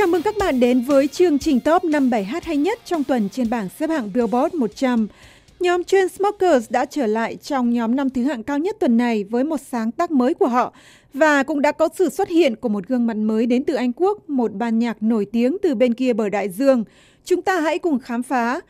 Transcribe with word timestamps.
Chào 0.00 0.06
mừng 0.06 0.22
các 0.22 0.34
bạn 0.38 0.60
đến 0.60 0.80
với 0.80 1.08
chương 1.08 1.38
trình 1.38 1.60
top 1.60 1.84
năm 1.84 2.10
bài 2.10 2.24
hát 2.24 2.44
hay 2.44 2.56
nhất 2.56 2.78
trong 2.84 3.04
tuần 3.04 3.28
trên 3.28 3.50
bảng 3.50 3.68
xếp 3.78 3.90
hạng 3.90 4.10
Billboard 4.14 4.54
100. 4.54 5.08
Nhóm 5.60 5.84
Chainsmokers 5.84 6.70
đã 6.70 6.84
trở 6.84 7.06
lại 7.06 7.36
trong 7.36 7.72
nhóm 7.72 7.96
năm 7.96 8.10
thứ 8.10 8.22
hạng 8.22 8.42
cao 8.42 8.58
nhất 8.58 8.76
tuần 8.80 8.96
này 8.96 9.24
với 9.24 9.44
một 9.44 9.60
sáng 9.70 9.92
tác 9.92 10.10
mới 10.10 10.34
của 10.34 10.46
họ 10.46 10.72
và 11.14 11.42
cũng 11.42 11.62
đã 11.62 11.72
có 11.72 11.88
sự 11.98 12.08
xuất 12.08 12.28
hiện 12.28 12.56
của 12.56 12.68
một 12.68 12.88
gương 12.88 13.06
mặt 13.06 13.16
mới 13.16 13.46
đến 13.46 13.64
từ 13.64 13.74
Anh 13.74 13.92
Quốc, 13.92 14.30
một 14.30 14.54
ban 14.54 14.78
nhạc 14.78 15.02
nổi 15.02 15.26
tiếng 15.32 15.56
từ 15.62 15.74
bên 15.74 15.94
kia 15.94 16.12
bờ 16.12 16.28
đại 16.28 16.48
dương. 16.48 16.84
Chúng 17.24 17.42
ta 17.42 17.60
hãy 17.60 17.78
cùng 17.78 17.98
khám 17.98 18.22
phá. 18.22 18.60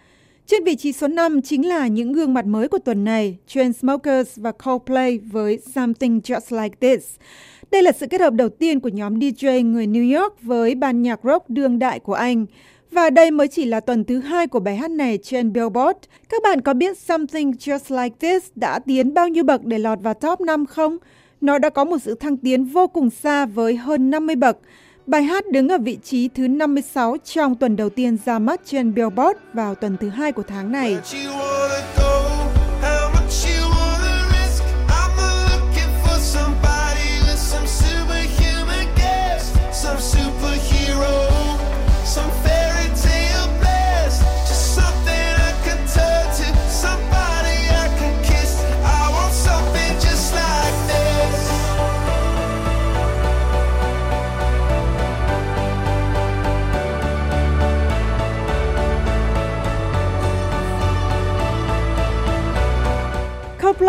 Trên 0.51 0.65
vị 0.65 0.77
trí 0.77 0.93
số 0.93 1.09
5 1.09 1.43
chính 1.43 1.69
là 1.69 1.87
những 1.87 2.13
gương 2.13 2.35
mặt 2.35 2.47
mới 2.47 2.69
của 2.69 2.79
tuần 2.79 3.05
này, 3.05 3.37
Chainsmokers 3.47 4.39
và 4.39 4.53
Coldplay 4.53 5.19
với 5.19 5.59
Something 5.75 6.21
Just 6.25 6.63
Like 6.63 6.77
This. 6.81 7.17
Đây 7.71 7.83
là 7.83 7.93
sự 7.93 8.07
kết 8.07 8.21
hợp 8.21 8.33
đầu 8.33 8.49
tiên 8.49 8.81
của 8.81 8.89
nhóm 8.89 9.19
DJ 9.19 9.71
người 9.71 9.87
New 9.87 10.21
York 10.21 10.43
với 10.43 10.75
ban 10.75 11.03
nhạc 11.03 11.21
rock 11.25 11.51
đương 11.51 11.79
đại 11.79 12.01
của 12.01 12.15
Anh. 12.15 12.47
Và 12.91 13.11
đây 13.11 13.31
mới 13.31 13.49
chỉ 13.49 13.65
là 13.65 13.81
tuần 13.81 14.05
thứ 14.05 14.19
hai 14.19 14.47
của 14.47 14.61
bài 14.61 14.77
hát 14.77 14.91
này 14.91 15.19
trên 15.19 15.53
Billboard. 15.53 15.99
Các 16.29 16.43
bạn 16.43 16.61
có 16.61 16.75
biết 16.75 16.99
Something 16.99 17.51
Just 17.51 18.03
Like 18.03 18.17
This 18.21 18.51
đã 18.55 18.79
tiến 18.79 19.15
bao 19.15 19.29
nhiêu 19.29 19.45
bậc 19.45 19.65
để 19.65 19.79
lọt 19.79 19.99
vào 20.03 20.15
top 20.15 20.41
5 20.41 20.67
không? 20.67 20.99
Nó 21.41 21.59
đã 21.59 21.71
có 21.71 21.85
một 21.85 21.99
sự 22.03 22.15
thăng 22.15 22.37
tiến 22.37 22.65
vô 22.65 22.87
cùng 22.87 23.11
xa 23.11 23.47
với 23.47 23.77
hơn 23.77 24.11
50 24.11 24.37
bậc. 24.37 24.59
Bài 25.11 25.23
hát 25.23 25.45
đứng 25.53 25.69
ở 25.69 25.79
vị 25.79 25.99
trí 26.03 26.29
thứ 26.29 26.49
56 26.49 27.17
trong 27.25 27.55
tuần 27.55 27.77
đầu 27.77 27.91
tiên 27.91 28.17
ra 28.25 28.39
mắt 28.39 28.61
trên 28.65 28.95
Billboard 28.95 29.39
vào 29.53 29.75
tuần 29.75 29.97
thứ 30.01 30.09
hai 30.09 30.33
của 30.33 30.43
tháng 30.43 30.73
này. 30.73 30.97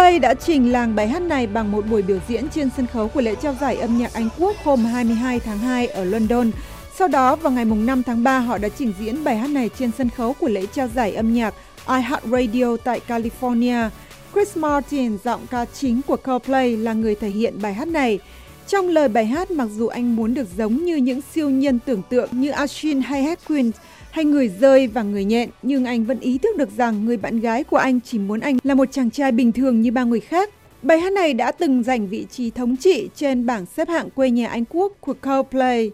Coldplay 0.01 0.19
đã 0.19 0.33
trình 0.33 0.71
làng 0.71 0.95
bài 0.95 1.07
hát 1.07 1.21
này 1.21 1.47
bằng 1.47 1.71
một 1.71 1.85
buổi 1.89 2.01
biểu 2.01 2.19
diễn 2.27 2.49
trên 2.49 2.69
sân 2.77 2.87
khấu 2.87 3.07
của 3.07 3.21
lễ 3.21 3.35
trao 3.35 3.55
giải 3.61 3.75
âm 3.75 3.97
nhạc 3.97 4.13
Anh 4.13 4.29
Quốc 4.39 4.55
hôm 4.63 4.85
22 4.85 5.39
tháng 5.39 5.57
2 5.57 5.87
ở 5.87 6.03
London. 6.03 6.51
Sau 6.97 7.07
đó, 7.07 7.35
vào 7.35 7.51
ngày 7.51 7.65
5 7.65 8.03
tháng 8.03 8.23
3, 8.23 8.39
họ 8.39 8.57
đã 8.57 8.69
trình 8.69 8.93
diễn 8.99 9.23
bài 9.23 9.37
hát 9.37 9.49
này 9.49 9.69
trên 9.79 9.91
sân 9.97 10.09
khấu 10.09 10.33
của 10.33 10.47
lễ 10.47 10.65
trao 10.73 10.87
giải 10.87 11.13
âm 11.13 11.33
nhạc 11.33 11.53
iHeartRadio 11.87 12.77
tại 12.83 13.01
California. 13.07 13.89
Chris 14.33 14.57
Martin, 14.57 15.17
giọng 15.23 15.47
ca 15.51 15.65
chính 15.65 16.01
của 16.07 16.15
Coldplay, 16.15 16.77
là 16.77 16.93
người 16.93 17.15
thể 17.15 17.29
hiện 17.29 17.61
bài 17.61 17.73
hát 17.73 17.87
này. 17.87 18.19
Trong 18.67 18.87
lời 18.87 19.09
bài 19.09 19.25
hát, 19.25 19.51
mặc 19.51 19.69
dù 19.77 19.87
anh 19.87 20.15
muốn 20.15 20.33
được 20.33 20.47
giống 20.57 20.85
như 20.85 20.95
những 20.95 21.21
siêu 21.33 21.49
nhân 21.49 21.79
tưởng 21.85 22.01
tượng 22.09 22.29
như 22.31 22.49
Ashin 22.49 23.01
hay 23.01 23.23
Hedquin, 23.23 23.71
hay 24.11 24.25
người 24.25 24.47
rơi 24.59 24.87
và 24.87 25.03
người 25.03 25.25
nhện, 25.25 25.49
nhưng 25.61 25.85
anh 25.85 26.05
vẫn 26.05 26.19
ý 26.19 26.37
thức 26.37 26.57
được 26.57 26.69
rằng 26.77 27.05
người 27.05 27.17
bạn 27.17 27.39
gái 27.39 27.63
của 27.63 27.77
anh 27.77 27.99
chỉ 28.01 28.19
muốn 28.19 28.39
anh 28.39 28.57
là 28.63 28.75
một 28.75 28.91
chàng 28.91 29.11
trai 29.11 29.31
bình 29.31 29.51
thường 29.51 29.81
như 29.81 29.91
bao 29.91 30.07
người 30.07 30.19
khác. 30.19 30.49
Bài 30.81 30.99
hát 30.99 31.13
này 31.13 31.33
đã 31.33 31.51
từng 31.51 31.83
giành 31.83 32.07
vị 32.07 32.25
trí 32.31 32.49
thống 32.49 32.77
trị 32.77 33.09
trên 33.15 33.45
bảng 33.45 33.65
xếp 33.65 33.89
hạng 33.89 34.09
quê 34.09 34.29
nhà 34.29 34.47
Anh 34.47 34.63
Quốc 34.69 34.93
của 34.99 35.13
Coldplay. 35.13 35.91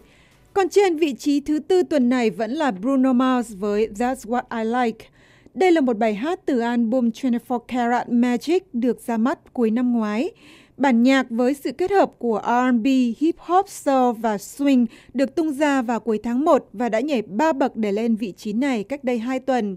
Còn 0.52 0.68
trên 0.68 0.96
vị 0.96 1.14
trí 1.18 1.40
thứ 1.40 1.58
tư 1.58 1.82
tuần 1.82 2.08
này 2.08 2.30
vẫn 2.30 2.50
là 2.50 2.70
Bruno 2.70 3.12
Mars 3.12 3.52
với 3.58 3.88
That's 3.88 4.14
What 4.14 4.42
I 4.62 4.64
Like. 4.64 5.06
Đây 5.54 5.72
là 5.72 5.80
một 5.80 5.98
bài 5.98 6.14
hát 6.14 6.40
từ 6.46 6.58
album 6.60 7.10
24 7.22 7.62
Karat 7.68 8.08
Magic 8.08 8.74
được 8.74 9.00
ra 9.06 9.16
mắt 9.16 9.38
cuối 9.52 9.70
năm 9.70 9.92
ngoái. 9.92 10.30
Bản 10.78 11.02
nhạc 11.02 11.26
với 11.30 11.54
sự 11.54 11.72
kết 11.72 11.90
hợp 11.90 12.10
của 12.18 12.40
R&B, 12.44 12.86
hip 13.18 13.38
hop, 13.38 13.68
soul 13.68 14.16
và 14.20 14.36
swing 14.36 14.86
được 15.14 15.34
tung 15.34 15.52
ra 15.52 15.82
vào 15.82 16.00
cuối 16.00 16.18
tháng 16.22 16.44
1 16.44 16.68
và 16.72 16.88
đã 16.88 17.00
nhảy 17.00 17.22
3 17.22 17.52
bậc 17.52 17.76
để 17.76 17.92
lên 17.92 18.16
vị 18.16 18.32
trí 18.36 18.52
này 18.52 18.84
cách 18.84 19.04
đây 19.04 19.18
2 19.18 19.40
tuần. 19.40 19.76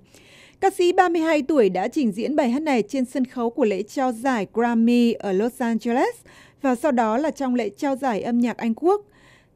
Ca 0.59 0.69
sĩ 0.69 0.91
32 0.93 1.41
tuổi 1.41 1.69
đã 1.69 1.87
trình 1.87 2.11
diễn 2.11 2.35
bài 2.35 2.49
hát 2.49 2.61
này 2.61 2.83
trên 2.83 3.05
sân 3.05 3.25
khấu 3.25 3.49
của 3.49 3.65
lễ 3.65 3.83
trao 3.83 4.11
giải 4.11 4.47
Grammy 4.53 5.13
ở 5.13 5.31
Los 5.31 5.61
Angeles 5.61 6.15
và 6.61 6.75
sau 6.75 6.91
đó 6.91 7.17
là 7.17 7.31
trong 7.31 7.55
lễ 7.55 7.69
trao 7.77 7.95
giải 7.95 8.21
âm 8.21 8.39
nhạc 8.39 8.57
Anh 8.57 8.73
Quốc. 8.73 9.01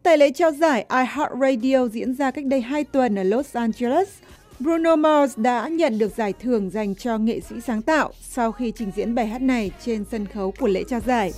Tại 0.04 0.18
lễ 0.18 0.32
trao 0.32 0.52
giải 0.52 0.86
iHeartRadio 0.90 1.88
diễn 1.88 2.14
ra 2.14 2.32
cách 2.32 2.46
đây 2.46 2.62
2 2.62 2.84
tuần 2.84 3.16
ở 3.16 3.24
Los 3.24 3.56
Angeles, 3.56 4.10
Bruno 4.60 4.96
Mars 4.96 5.38
đã 5.38 5.68
nhận 5.68 5.98
được 5.98 6.16
giải 6.18 6.34
thưởng 6.44 6.70
dành 6.70 6.96
cho 6.96 7.18
nghệ 7.18 7.40
sĩ 7.50 7.56
sáng 7.68 7.82
tạo 7.82 8.12
sau 8.30 8.52
khi 8.52 8.74
trình 8.76 8.92
diễn 8.96 9.16
bài 9.16 9.28
hát 9.28 9.42
này 9.42 9.72
trên 9.86 10.06
sân 10.12 10.26
khấu 10.34 10.54
của 10.60 10.68
lễ 10.68 10.84
trao 10.90 11.00
giải. 11.00 11.32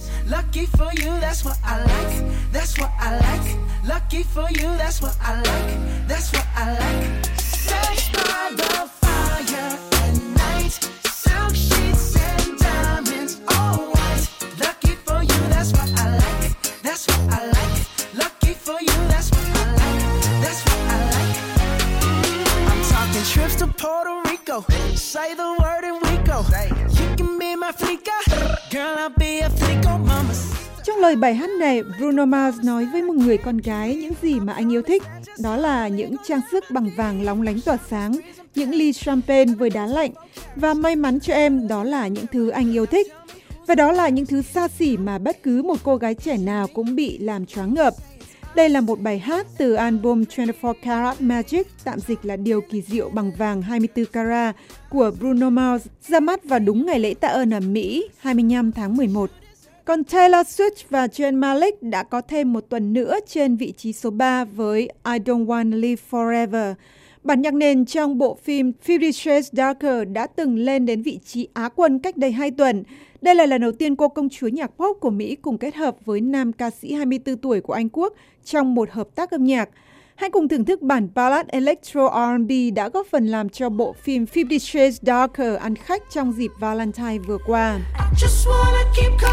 Puerto 24.48 24.62
Say 24.96 25.36
the 25.36 25.44
word 25.44 25.84
and 25.84 26.02
we 26.04 26.18
go. 26.28 26.44
You 27.00 27.16
can 27.18 27.40
be 27.40 27.56
my 27.56 27.72
flica. 27.72 28.14
Girl, 28.72 28.98
I'll 28.98 29.10
be 29.18 29.40
a 29.40 29.50
flico 29.50 29.98
mama. 29.98 30.34
Trong 30.84 30.98
lời 30.98 31.16
bài 31.16 31.36
hát 31.36 31.50
này, 31.60 31.84
Bruno 32.00 32.26
Mars 32.26 32.58
nói 32.64 32.86
với 32.86 33.02
một 33.02 33.14
người 33.14 33.38
con 33.38 33.58
gái 33.58 33.96
những 33.96 34.14
gì 34.22 34.40
mà 34.40 34.54
anh 34.54 34.72
yêu 34.72 34.82
thích. 34.82 35.04
Đó 35.40 35.58
là 35.58 35.88
những 35.88 36.16
trang 36.28 36.40
sức 36.52 36.64
bằng 36.70 36.90
vàng 36.98 37.22
lóng 37.24 37.42
lánh 37.42 37.62
tỏa 37.62 37.78
sáng, 37.90 38.16
những 38.56 38.76
ly 38.76 38.94
champagne 38.94 39.54
với 39.54 39.70
đá 39.70 39.86
lạnh. 39.86 40.12
Và 40.56 40.74
may 40.74 40.96
mắn 40.96 41.20
cho 41.20 41.34
em, 41.34 41.68
đó 41.68 41.84
là 41.84 42.08
những 42.08 42.26
thứ 42.32 42.50
anh 42.50 42.74
yêu 42.74 42.86
thích. 42.86 43.08
Và 43.68 43.76
đó 43.76 43.92
là 43.92 44.10
những 44.10 44.26
thứ 44.26 44.42
xa 44.42 44.68
xỉ 44.68 44.98
mà 44.98 45.18
bất 45.18 45.44
cứ 45.44 45.64
một 45.64 45.78
cô 45.84 45.96
gái 45.96 46.14
trẻ 46.14 46.38
nào 46.38 46.68
cũng 46.74 46.96
bị 46.96 47.18
làm 47.18 47.46
choáng 47.46 47.74
ngợp. 47.74 47.94
Đây 48.58 48.70
là 48.70 48.82
một 48.82 49.00
bài 49.00 49.20
hát 49.20 49.48
từ 49.58 49.74
album 49.74 50.24
24 50.38 50.76
Karat 50.82 51.22
Magic, 51.22 51.68
tạm 51.84 52.00
dịch 52.00 52.20
là 52.24 52.36
Điều 52.36 52.62
kỳ 52.62 52.82
diệu 52.82 53.10
bằng 53.10 53.32
vàng 53.38 53.62
24 53.62 54.06
carat 54.06 54.56
của 54.90 55.12
Bruno 55.20 55.50
Mars, 55.50 55.88
ra 56.08 56.20
mắt 56.20 56.44
vào 56.44 56.60
đúng 56.60 56.86
ngày 56.86 57.00
lễ 57.00 57.14
tạ 57.14 57.28
ơn 57.28 57.54
ở 57.54 57.60
Mỹ 57.60 58.10
25 58.18 58.72
tháng 58.72 58.98
11. 58.98 59.30
Còn 59.86 60.04
Taylor 60.04 60.48
Swift 60.48 60.84
và 60.90 61.08
Jen 61.08 61.40
Malik 61.40 61.84
đã 61.84 62.04
có 62.04 62.22
thêm 62.22 62.54
một 62.54 62.66
tuần 62.70 62.94
nữa 62.94 63.20
trên 63.28 63.56
vị 63.56 63.74
trí 63.78 63.94
số 63.94 64.10
3 64.10 64.46
với 64.46 64.82
I 64.82 65.12
Don't 65.12 65.46
Want 65.46 65.72
to 65.72 65.78
Live 65.78 66.02
Forever. 66.12 66.74
Bản 67.28 67.42
nhạc 67.42 67.54
nền 67.54 67.86
trong 67.86 68.18
bộ 68.18 68.38
phim 68.44 68.72
Fifty 68.86 69.12
Shades 69.12 69.50
Darker 69.52 70.08
đã 70.12 70.28
từng 70.28 70.56
lên 70.56 70.86
đến 70.86 71.02
vị 71.02 71.20
trí 71.26 71.48
Á 71.54 71.70
quân 71.76 72.00
cách 72.00 72.18
đây 72.18 72.32
2 72.32 72.52
tuần. 72.52 72.84
Đây 73.22 73.36
là 73.36 73.46
lần 73.46 73.62
đầu 73.62 73.72
tiên 73.72 73.96
cô 73.96 74.08
công 74.08 74.30
chúa 74.30 74.48
nhạc 74.48 74.72
pop 74.78 74.98
của 75.00 75.10
Mỹ 75.10 75.36
cùng 75.36 75.58
kết 75.58 75.76
hợp 75.76 75.96
với 76.06 76.22
nam 76.22 76.54
ca 76.54 76.70
sĩ 76.70 76.94
24 76.94 77.38
tuổi 77.38 77.62
của 77.62 77.74
Anh 77.74 77.90
Quốc 77.90 78.14
trong 78.46 78.76
một 78.76 78.90
hợp 78.92 79.08
tác 79.16 79.32
âm 79.32 79.44
nhạc. 79.44 79.70
Hãy 80.16 80.30
cùng 80.30 80.48
thưởng 80.48 80.66
thức 80.66 80.82
bản 80.82 81.08
ballad 81.16 81.48
electro 81.48 82.10
R&B 82.10 82.52
đã 82.76 82.90
góp 82.90 83.08
phần 83.12 83.28
làm 83.28 83.50
cho 83.50 83.70
bộ 83.70 83.94
phim 83.94 84.26
Fifty 84.34 84.58
Shades 84.58 85.02
Darker 85.02 85.58
ăn 85.58 85.76
khách 85.76 86.04
trong 86.14 86.32
dịp 86.32 86.52
Valentine 86.60 87.18
vừa 87.28 87.38
qua. 87.48 87.80
Hợp 88.04 89.12
tác 89.22 89.27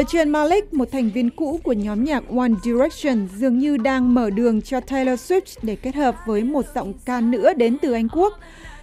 với 0.00 0.04
Jen 0.04 0.30
Malik, 0.30 0.74
một 0.74 0.88
thành 0.92 1.10
viên 1.10 1.30
cũ 1.30 1.60
của 1.62 1.72
nhóm 1.72 2.04
nhạc 2.04 2.22
One 2.36 2.50
Direction, 2.62 3.28
dường 3.36 3.58
như 3.58 3.76
đang 3.76 4.14
mở 4.14 4.30
đường 4.30 4.62
cho 4.62 4.80
Taylor 4.80 5.20
Swift 5.20 5.58
để 5.62 5.76
kết 5.76 5.94
hợp 5.94 6.16
với 6.26 6.44
một 6.44 6.64
giọng 6.74 6.92
ca 7.04 7.20
nữa 7.20 7.52
đến 7.54 7.76
từ 7.82 7.92
Anh 7.92 8.08
Quốc. 8.08 8.38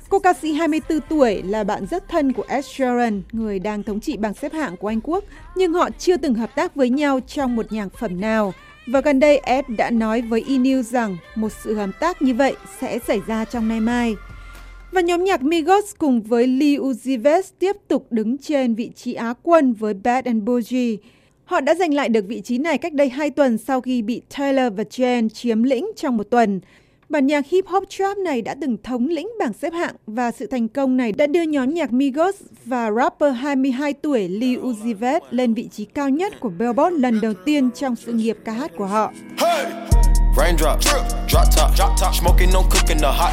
Cô 0.10 0.20
ca 0.20 0.34
sĩ 0.34 0.54
24 0.54 1.00
tuổi 1.10 1.44
là 1.44 1.64
bạn 1.64 1.86
rất 1.92 2.10
thân 2.10 2.34
của 2.34 2.44
Ed 2.48 2.66
Sheeran, 2.66 3.22
người 3.32 3.60
đang 3.60 3.84
thống 3.84 4.00
trị 4.00 4.18
bảng 4.18 4.34
xếp 4.34 4.54
hạng 4.54 4.78
của 4.78 4.88
Anh 4.88 5.02
Quốc, 5.04 5.24
nhưng 5.56 5.74
họ 5.74 5.90
chưa 6.00 6.18
từng 6.18 6.34
hợp 6.34 6.56
tác 6.56 6.76
với 6.76 6.90
nhau 6.90 7.20
trong 7.28 7.56
một 7.56 7.72
nhạc 7.72 7.88
phẩm 8.00 8.22
nào. 8.22 8.54
Và 8.88 9.02
gần 9.02 9.20
đây 9.20 9.38
Ed 9.38 9.66
đã 9.78 9.90
nói 9.90 10.22
với 10.22 10.44
E! 10.48 10.54
News 10.54 10.82
rằng 10.82 11.18
một 11.36 11.50
sự 11.64 11.76
hợp 11.76 11.90
tác 12.00 12.22
như 12.22 12.34
vậy 12.34 12.56
sẽ 12.82 13.00
xảy 13.00 13.22
ra 13.28 13.46
trong 13.46 13.68
nay 13.68 13.80
mai. 13.80 14.16
Và 14.98 15.02
nhóm 15.02 15.24
nhạc 15.24 15.44
Migos 15.44 15.92
cùng 15.98 16.22
với 16.22 16.48
Lil 16.48 16.80
Uzi 16.80 17.22
Vert 17.22 17.48
tiếp 17.60 17.76
tục 17.88 18.08
đứng 18.10 18.38
trên 18.38 18.76
vị 18.76 18.92
trí 18.96 19.14
Á 19.14 19.34
quân 19.44 19.74
với 19.74 19.94
Bad 19.94 20.26
and 20.26 20.44
Bougie. 20.44 20.96
Họ 21.46 21.62
đã 21.62 21.76
giành 21.76 21.94
lại 21.94 22.10
được 22.10 22.26
vị 22.28 22.42
trí 22.42 22.58
này 22.58 22.78
cách 22.78 22.94
đây 22.94 23.10
hai 23.10 23.30
tuần 23.30 23.58
sau 23.58 23.82
khi 23.82 24.02
bị 24.02 24.22
Taylor 24.38 24.74
và 24.78 24.84
Jen 24.84 25.30
chiếm 25.30 25.64
lĩnh 25.64 25.92
trong 25.96 26.18
một 26.18 26.24
tuần. 26.24 26.60
Bản 27.10 27.28
nhạc 27.28 27.48
hip 27.48 27.68
hop 27.68 27.84
trap 27.90 28.18
này 28.18 28.42
đã 28.42 28.56
từng 28.62 28.78
thống 28.84 29.08
lĩnh 29.08 29.28
bảng 29.40 29.54
xếp 29.54 29.74
hạng 29.74 29.96
và 30.08 30.32
sự 30.32 30.48
thành 30.48 30.68
công 30.68 30.98
này 30.98 31.12
đã 31.12 31.28
đưa 31.28 31.42
nhóm 31.42 31.74
nhạc 31.74 31.94
Migos 31.94 32.36
và 32.66 32.92
rapper 32.92 33.36
22 33.36 33.94
tuổi 33.94 34.28
Lil 34.30 34.60
Uzi 34.60 34.96
Vert 34.96 35.24
lên 35.32 35.54
vị 35.54 35.70
trí 35.72 35.86
cao 35.86 36.10
nhất 36.10 36.40
của 36.40 36.50
Billboard 36.50 36.98
lần 36.98 37.22
đầu 37.22 37.34
tiên 37.46 37.70
trong 37.72 37.96
sự 37.96 38.14
nghiệp 38.14 38.38
ca 38.46 38.52
hát 38.52 38.72
của 38.78 38.86
họ. 38.86 39.14
Hey! 39.38 39.66
Raindrop, 40.38 40.82
drop 41.30 41.46
top, 41.58 41.76
drop 41.78 41.90
top, 42.02 42.16
smoking 42.16 42.54
on 42.54 42.64
cooking 42.72 43.02
the 43.02 43.12
hot 43.12 43.32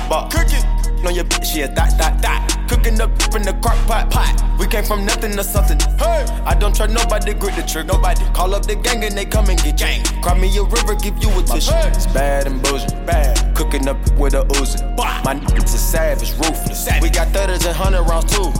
on 1.06 1.14
your 1.14 1.24
bitch, 1.24 1.54
yeah, 1.56 1.66
that, 1.68 1.98
that, 1.98 2.20
that. 2.22 2.66
Cooking 2.68 3.00
up 3.00 3.10
in 3.34 3.42
the 3.42 3.52
crock 3.62 3.76
pot, 3.86 4.10
pot. 4.10 4.58
We 4.58 4.66
came 4.66 4.84
from 4.84 5.04
nothing 5.04 5.32
to 5.32 5.44
something. 5.44 5.78
Hey, 5.98 6.24
I 6.44 6.54
don't 6.54 6.74
trust 6.74 6.92
nobody, 6.92 7.34
grip 7.34 7.56
the 7.56 7.62
trigger. 7.62 7.92
Nobody 7.92 8.24
call 8.32 8.54
up 8.54 8.66
the 8.66 8.76
gang 8.76 9.04
and 9.04 9.16
they 9.16 9.24
come 9.24 9.48
and 9.50 9.62
get 9.62 9.76
gang. 9.76 10.02
Cry 10.22 10.38
me 10.38 10.48
a 10.56 10.62
river, 10.62 10.94
give 10.94 11.16
you 11.22 11.30
a 11.38 11.42
tissue. 11.42 11.72
Hey. 11.72 11.88
It's 11.88 12.06
bad 12.06 12.46
and 12.46 12.62
bullshit, 12.62 12.94
bad. 13.06 13.54
Cooking 13.54 13.88
up 13.88 13.98
with 14.18 14.34
a 14.34 14.44
Uzi. 14.56 14.80
My 14.96 15.34
niggas 15.34 15.74
is 15.74 15.80
savage, 15.80 16.32
ruthless. 16.32 16.84
Savage. 16.84 17.02
We 17.02 17.10
got 17.10 17.28
thudders 17.28 17.64
and 17.66 17.76
hundred 17.76 18.02
rounds 18.04 18.32
too. 18.34 18.50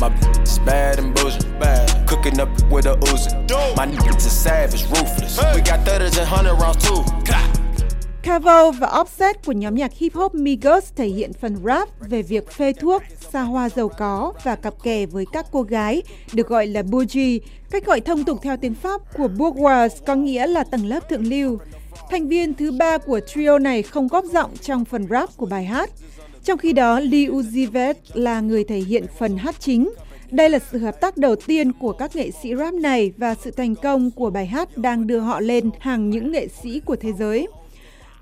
My 0.00 0.08
bitch 0.08 0.42
is 0.42 0.58
bad 0.60 0.98
and 0.98 1.14
bullshit, 1.14 1.58
bad. 1.60 2.08
Cooking 2.08 2.40
up 2.40 2.48
with 2.70 2.86
a 2.86 2.94
Uzi. 3.10 3.76
My 3.76 3.86
niggas 3.86 4.26
is 4.26 4.32
savage, 4.32 4.84
ruthless. 4.84 5.38
Hey. 5.38 5.56
We 5.56 5.60
got 5.60 5.84
thudders 5.84 6.16
and 6.16 6.26
hundred 6.26 6.54
rounds 6.54 6.84
too. 6.84 7.04
Cavo 8.22 8.70
và 8.70 8.88
Offset 8.88 9.34
của 9.46 9.52
nhóm 9.52 9.74
nhạc 9.74 9.92
hip 9.94 10.14
hop 10.14 10.34
Migos 10.34 10.92
thể 10.96 11.06
hiện 11.06 11.32
phần 11.32 11.56
rap 11.64 11.88
về 12.08 12.22
việc 12.22 12.50
phê 12.50 12.72
thuốc, 12.72 13.02
xa 13.32 13.42
hoa 13.42 13.68
giàu 13.68 13.88
có 13.88 14.32
và 14.44 14.56
cặp 14.56 14.82
kè 14.82 15.06
với 15.06 15.24
các 15.32 15.46
cô 15.52 15.62
gái, 15.62 16.02
được 16.32 16.48
gọi 16.48 16.66
là 16.66 16.82
bougie. 16.82 17.38
Cách 17.70 17.86
gọi 17.86 18.00
thông 18.00 18.24
tục 18.24 18.38
theo 18.42 18.56
tiếng 18.56 18.74
Pháp 18.74 19.00
của 19.16 19.28
bourgeois 19.28 19.92
có 20.06 20.14
nghĩa 20.14 20.46
là 20.46 20.64
tầng 20.64 20.86
lớp 20.86 21.08
thượng 21.08 21.26
lưu. 21.26 21.58
Thành 22.10 22.28
viên 22.28 22.54
thứ 22.54 22.72
ba 22.72 22.98
của 22.98 23.20
trio 23.20 23.58
này 23.58 23.82
không 23.82 24.08
góp 24.08 24.24
giọng 24.24 24.50
trong 24.62 24.84
phần 24.84 25.06
rap 25.10 25.36
của 25.36 25.46
bài 25.46 25.64
hát. 25.64 25.90
Trong 26.44 26.58
khi 26.58 26.72
đó, 26.72 27.00
Lil 27.00 27.30
Uzi 27.30 27.70
Vert 27.70 27.98
là 28.14 28.40
người 28.40 28.64
thể 28.64 28.78
hiện 28.78 29.04
phần 29.18 29.36
hát 29.36 29.54
chính. 29.60 29.90
Đây 30.30 30.50
là 30.50 30.58
sự 30.72 30.78
hợp 30.78 31.00
tác 31.00 31.16
đầu 31.16 31.36
tiên 31.36 31.72
của 31.72 31.92
các 31.92 32.16
nghệ 32.16 32.30
sĩ 32.42 32.54
rap 32.56 32.74
này 32.74 33.12
và 33.16 33.34
sự 33.34 33.50
thành 33.50 33.74
công 33.74 34.10
của 34.10 34.30
bài 34.30 34.46
hát 34.46 34.78
đang 34.78 35.06
đưa 35.06 35.18
họ 35.18 35.40
lên 35.40 35.70
hàng 35.80 36.10
những 36.10 36.32
nghệ 36.32 36.48
sĩ 36.62 36.80
của 36.80 36.96
thế 36.96 37.12
giới. 37.12 37.48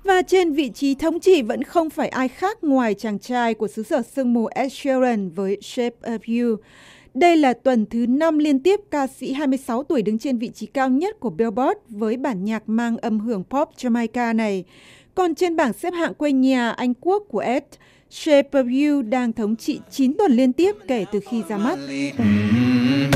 Và 0.09 0.21
trên 0.21 0.53
vị 0.53 0.69
trí 0.69 0.95
thống 0.95 1.19
trị 1.19 1.41
vẫn 1.41 1.63
không 1.63 1.89
phải 1.89 2.09
ai 2.09 2.27
khác 2.27 2.63
ngoài 2.63 2.93
chàng 2.93 3.19
trai 3.19 3.53
của 3.53 3.67
xứ 3.67 3.83
sở 3.83 4.01
sương 4.01 4.33
mù 4.33 4.45
Ed 4.45 4.73
Sheeran 4.73 5.29
với 5.29 5.57
Shape 5.61 5.95
of 6.01 6.19
You. 6.27 6.57
Đây 7.13 7.37
là 7.37 7.53
tuần 7.53 7.85
thứ 7.85 8.05
năm 8.09 8.37
liên 8.37 8.59
tiếp 8.59 8.79
ca 8.91 9.07
sĩ 9.07 9.33
26 9.33 9.83
tuổi 9.83 10.01
đứng 10.01 10.19
trên 10.19 10.37
vị 10.37 10.51
trí 10.55 10.65
cao 10.65 10.89
nhất 10.89 11.19
của 11.19 11.29
Billboard 11.29 11.79
với 11.89 12.17
bản 12.17 12.45
nhạc 12.45 12.63
mang 12.69 12.97
âm 12.97 13.19
hưởng 13.19 13.43
pop 13.49 13.69
Jamaica 13.77 14.35
này. 14.35 14.63
Còn 15.15 15.35
trên 15.35 15.55
bảng 15.55 15.73
xếp 15.73 15.93
hạng 15.93 16.13
quê 16.13 16.31
nhà 16.31 16.71
Anh 16.71 16.93
Quốc 17.01 17.23
của 17.29 17.39
Ed, 17.39 17.63
Shape 18.09 18.49
of 18.51 18.95
You 18.95 19.01
đang 19.01 19.33
thống 19.33 19.55
trị 19.55 19.79
9 19.91 20.13
tuần 20.17 20.31
liên 20.31 20.53
tiếp 20.53 20.75
kể 20.87 21.05
từ 21.11 21.19
khi 21.29 21.43
ra 21.49 21.57
mắt. 21.57 21.79
Mm-hmm. 21.79 23.11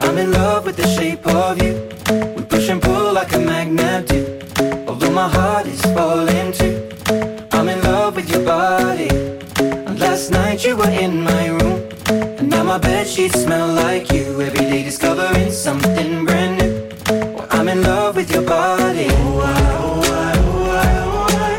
I'm 0.00 0.16
in 0.16 0.26
love 0.26 0.64
with 0.64 0.76
the 0.76 0.96
shape 0.96 1.22
of 1.22 1.56
you. 1.58 1.85
Night 10.86 11.02
in 11.02 11.22
my 11.22 11.46
room. 11.48 11.88
And 12.38 12.50
now 12.50 12.64
my 12.64 12.78
bed 12.78 13.06
sheets 13.06 13.42
smell 13.42 13.68
like 13.68 14.12
you. 14.12 14.40
Every 14.40 14.64
day 14.70 14.82
discovering 14.84 15.50
something 15.50 16.24
brand 16.24 16.58
new. 16.58 16.72
Well, 17.34 17.46
I'm 17.50 17.68
in 17.68 17.82
love 17.82 18.16
with 18.16 18.30
your 18.32 18.42
body. 18.42 19.08
Oh, 19.10 19.40
I, 19.40 19.52
ah, 19.52 19.82
oh, 19.84 20.02
I, 20.02 20.32
ah, 20.32 20.44
oh, 20.46 20.70
I, 20.70 20.86
ah, 20.86 21.12
oh, 21.12 21.38
I. 21.44 21.54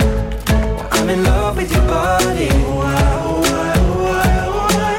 Well, 0.76 0.88
I'm 0.92 1.10
in 1.10 1.24
love 1.24 1.58
with 1.58 1.72
your 1.76 1.88
body. 1.88 2.50
Oh, 2.52 2.82
I, 2.82 3.04
oh, 3.20 3.44
I, 3.54 3.76
oh, 3.80 4.16
I, 4.16 4.40
oh, 4.48 4.70
I. 4.82 4.98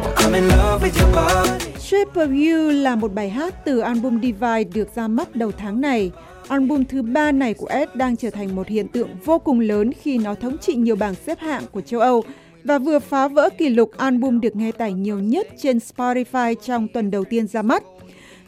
Well, 0.00 0.14
I'm 0.18 0.34
in 0.34 0.48
love 0.48 0.82
with 0.82 0.96
your 0.98 1.12
body. 1.14 1.80
Shape 1.80 2.16
of 2.16 2.30
You 2.32 2.70
là 2.70 2.96
một 2.96 3.12
bài 3.12 3.30
hát 3.30 3.64
từ 3.64 3.78
album 3.78 4.20
Divide 4.22 4.64
được 4.64 4.88
ra 4.94 5.08
mắt 5.08 5.36
đầu 5.36 5.52
tháng 5.58 5.80
này. 5.80 6.10
Album 6.48 6.84
thứ 6.84 7.02
ba 7.02 7.32
này 7.32 7.54
của 7.54 7.66
Ed 7.66 7.88
đang 7.94 8.16
trở 8.16 8.30
thành 8.30 8.56
một 8.56 8.68
hiện 8.68 8.88
tượng 8.88 9.08
vô 9.24 9.38
cùng 9.38 9.60
lớn 9.60 9.92
khi 9.92 10.18
nó 10.18 10.34
thống 10.34 10.58
trị 10.58 10.74
nhiều 10.74 10.96
bảng 10.96 11.14
xếp 11.14 11.38
hạng 11.40 11.62
của 11.72 11.80
châu 11.80 12.00
Âu 12.00 12.24
và 12.64 12.78
vừa 12.78 12.98
phá 12.98 13.28
vỡ 13.28 13.48
kỷ 13.58 13.68
lục 13.68 13.90
album 13.96 14.40
được 14.40 14.56
nghe 14.56 14.72
tải 14.72 14.92
nhiều 14.92 15.18
nhất 15.18 15.46
trên 15.58 15.78
Spotify 15.78 16.54
trong 16.54 16.88
tuần 16.88 17.10
đầu 17.10 17.24
tiên 17.24 17.46
ra 17.46 17.62
mắt. 17.62 17.82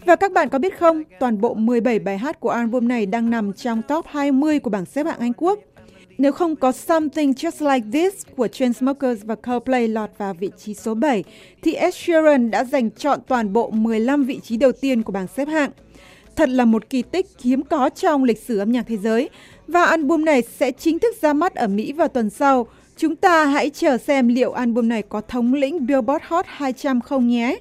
Và 0.06 0.16
các 0.16 0.32
bạn 0.32 0.49
có 0.49 0.58
biết 0.58 0.78
không, 0.78 1.02
toàn 1.20 1.40
bộ 1.40 1.55
17 1.55 1.99
bài 1.99 2.19
hát 2.19 2.40
của 2.40 2.50
album 2.50 2.88
này 2.88 3.06
đang 3.06 3.31
nằm 3.31 3.52
trong 3.52 3.82
top 3.82 4.06
20 4.06 4.58
của 4.58 4.70
bảng 4.70 4.87
xếp 4.87 5.06
hạng 5.06 5.19
Anh 5.19 5.32
Quốc. 5.37 5.58
Nếu 6.19 6.32
không 6.32 6.56
có 6.56 6.72
Something 6.72 7.32
Just 7.32 7.75
Like 7.75 7.87
This 7.93 8.14
của 8.37 8.49
Chainsmokers 8.49 9.25
và 9.25 9.34
Coldplay 9.34 9.88
lọt 9.88 10.11
vào 10.19 10.34
vị 10.34 10.50
trí 10.58 10.75
số 10.75 10.94
7, 10.94 11.25
thì 11.62 11.75
Ed 11.75 11.94
Sheeran 11.94 12.50
đã 12.50 12.64
giành 12.64 12.90
chọn 12.90 13.20
toàn 13.26 13.52
bộ 13.52 13.70
15 13.70 14.25
vị 14.25 14.40
trí 14.43 14.56
đầu 14.56 14.72
tiên 14.72 15.02
của 15.02 15.12
bảng 15.12 15.26
xếp 15.37 15.49
hạng. 15.49 15.70
Thật 16.37 16.49
là 16.49 16.64
một 16.64 16.90
kỳ 16.90 17.02
tích 17.02 17.26
hiếm 17.43 17.62
có 17.62 17.88
trong 17.88 18.25
lịch 18.25 18.38
sử 18.38 18.58
âm 18.58 18.72
nhạc 18.72 18.84
thế 18.88 18.96
giới. 18.96 19.28
Và 19.69 19.84
album 19.84 20.25
này 20.25 20.43
sẽ 20.43 20.70
chính 20.70 20.99
thức 20.99 21.14
ra 21.22 21.32
mắt 21.32 21.55
ở 21.55 21.66
Mỹ 21.66 21.93
vào 21.93 22.08
tuần 22.08 22.31
sau. 22.31 22.66
Chúng 22.96 23.17
ta 23.17 23.44
hãy 23.44 23.70
chờ 23.70 23.99
xem 23.99 24.29
liệu 24.29 24.52
album 24.52 24.88
này 24.88 25.02
có 25.02 25.20
thống 25.20 25.55
lĩnh 25.55 25.87
Billboard 25.87 26.25
Hot 26.29 26.44
200 26.49 27.00
không 27.00 27.29
nhé. 27.29 27.56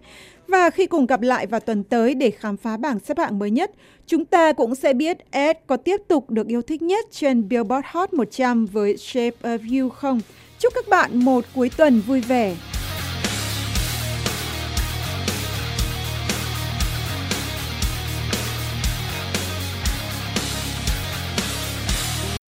Và 0.48 0.70
khi 0.70 0.86
cùng 0.86 1.06
gặp 1.06 1.22
lại 1.22 1.48
vào 1.48 1.60
tuần 1.60 1.84
tới 1.84 2.16
để 2.16 2.32
khám 2.32 2.58
phá 2.58 2.78
bảng 2.78 3.00
xếp 3.00 3.18
hạng 3.18 3.40
mới 3.40 3.52
nhất, 3.52 3.72
chúng 4.08 4.26
ta 4.26 4.54
cũng 4.54 4.76
sẽ 4.76 4.94
biết 4.94 5.18
Ed 5.32 5.58
có 5.68 5.78
tiếp 5.78 5.98
tục 6.08 6.30
được 6.30 6.48
yêu 6.48 6.62
thích 6.62 6.82
nhất 6.82 7.06
trên 7.12 7.50
Billboard 7.50 7.88
Hot 7.92 8.14
100 8.14 8.66
với 8.66 8.98
Shape 8.98 9.38
of 9.42 9.82
You 9.82 9.90
không. 9.90 10.22
Chúc 10.60 10.74
các 10.76 10.88
bạn 10.88 11.26
một 11.26 11.46
cuối 11.56 11.72
tuần 11.78 12.02
vui 12.08 12.22
vẻ. 12.22 12.56